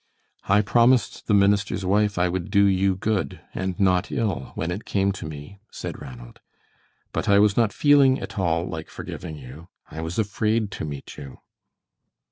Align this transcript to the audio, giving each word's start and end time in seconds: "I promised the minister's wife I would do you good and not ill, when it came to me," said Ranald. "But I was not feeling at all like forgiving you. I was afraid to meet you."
"I 0.49 0.61
promised 0.63 1.27
the 1.27 1.35
minister's 1.35 1.85
wife 1.85 2.17
I 2.17 2.27
would 2.27 2.49
do 2.49 2.65
you 2.65 2.95
good 2.95 3.39
and 3.53 3.79
not 3.79 4.11
ill, 4.11 4.51
when 4.55 4.71
it 4.71 4.83
came 4.83 5.11
to 5.11 5.27
me," 5.27 5.59
said 5.71 6.01
Ranald. 6.01 6.39
"But 7.13 7.29
I 7.29 7.37
was 7.37 7.55
not 7.55 7.71
feeling 7.71 8.19
at 8.19 8.39
all 8.39 8.67
like 8.67 8.89
forgiving 8.89 9.37
you. 9.37 9.67
I 9.91 10.01
was 10.01 10.17
afraid 10.17 10.71
to 10.71 10.85
meet 10.85 11.17
you." 11.17 11.37